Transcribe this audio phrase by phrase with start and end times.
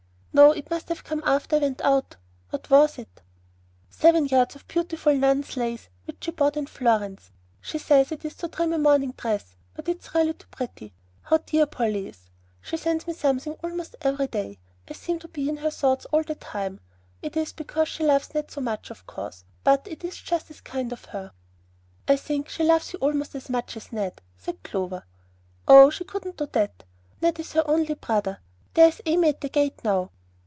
[0.33, 0.53] "No.
[0.53, 2.15] It must have come after I went out.
[2.51, 3.21] What was it?"
[3.89, 7.31] "Seven yards of beautiful nun's lace which she bought in Florence.
[7.59, 10.93] She says it is to trim a morning dress; but it's really too pretty.
[11.23, 12.31] How dear Polly is!
[12.61, 14.57] She sends me something almost every day.
[14.89, 16.79] I seem to be in her thoughts all the time.
[17.21, 20.61] It is because she loves Ned so much, of course; but it is just as
[20.61, 21.33] kind of her."
[22.07, 25.03] "I think she loves you almost as much as Ned," said Clover.
[25.67, 26.85] "Oh, she couldn't do that;
[27.21, 28.39] Ned is her only brother.
[28.73, 30.09] There is Amy at the gate now."